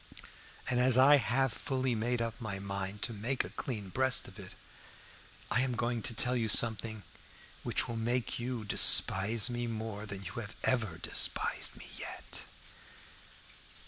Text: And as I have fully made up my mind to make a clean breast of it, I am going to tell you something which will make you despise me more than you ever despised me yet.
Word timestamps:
And 0.67 0.79
as 0.79 0.97
I 0.97 1.17
have 1.17 1.53
fully 1.53 1.93
made 1.93 2.23
up 2.23 2.41
my 2.41 2.57
mind 2.57 3.03
to 3.03 3.13
make 3.13 3.43
a 3.43 3.51
clean 3.51 3.89
breast 3.89 4.27
of 4.27 4.39
it, 4.39 4.55
I 5.51 5.61
am 5.61 5.75
going 5.75 6.01
to 6.01 6.15
tell 6.15 6.35
you 6.35 6.49
something 6.49 7.03
which 7.61 7.87
will 7.87 7.97
make 7.97 8.39
you 8.39 8.65
despise 8.65 9.47
me 9.47 9.67
more 9.67 10.07
than 10.07 10.23
you 10.23 10.43
ever 10.63 10.97
despised 10.97 11.75
me 11.77 11.85
yet. 11.97 12.45